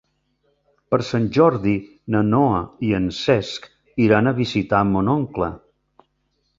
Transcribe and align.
Per 0.93 0.99
Sant 1.09 1.27
Jordi 1.35 1.75
na 2.15 2.23
Noa 2.31 2.63
i 2.89 2.91
en 3.01 3.07
Cesc 3.21 3.71
iran 4.09 4.31
a 4.31 4.37
visitar 4.45 4.85
mon 4.95 5.17
oncle. 5.19 5.57